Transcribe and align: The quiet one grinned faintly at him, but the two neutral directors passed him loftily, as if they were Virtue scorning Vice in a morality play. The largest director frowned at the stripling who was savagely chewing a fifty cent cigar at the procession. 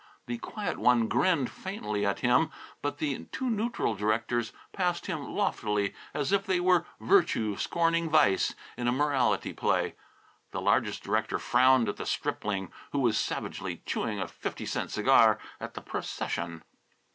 The 0.25 0.39
quiet 0.39 0.79
one 0.79 1.07
grinned 1.07 1.51
faintly 1.51 2.07
at 2.07 2.21
him, 2.21 2.49
but 2.81 2.97
the 2.97 3.25
two 3.25 3.51
neutral 3.51 3.93
directors 3.93 4.51
passed 4.73 5.05
him 5.05 5.35
loftily, 5.35 5.93
as 6.11 6.31
if 6.31 6.43
they 6.43 6.59
were 6.59 6.87
Virtue 6.99 7.55
scorning 7.55 8.09
Vice 8.09 8.55
in 8.75 8.87
a 8.87 8.91
morality 8.91 9.53
play. 9.53 9.93
The 10.53 10.59
largest 10.61 11.03
director 11.03 11.37
frowned 11.37 11.87
at 11.87 11.97
the 11.97 12.07
stripling 12.07 12.71
who 12.93 12.97
was 13.01 13.15
savagely 13.15 13.83
chewing 13.85 14.19
a 14.19 14.27
fifty 14.27 14.65
cent 14.65 14.89
cigar 14.89 15.37
at 15.59 15.75
the 15.75 15.81
procession. 15.81 16.63